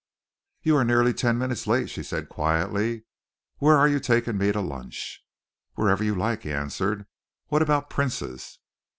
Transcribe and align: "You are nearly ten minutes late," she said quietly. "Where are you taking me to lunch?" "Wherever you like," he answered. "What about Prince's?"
"You 0.63 0.75
are 0.77 0.83
nearly 0.83 1.13
ten 1.13 1.37
minutes 1.37 1.67
late," 1.67 1.87
she 1.87 2.01
said 2.01 2.27
quietly. 2.27 3.03
"Where 3.59 3.75
are 3.77 3.87
you 3.87 3.99
taking 3.99 4.35
me 4.35 4.51
to 4.51 4.59
lunch?" 4.59 5.23
"Wherever 5.75 6.03
you 6.03 6.15
like," 6.15 6.41
he 6.41 6.51
answered. 6.51 7.05
"What 7.49 7.61
about 7.61 7.87
Prince's?" 7.91 8.57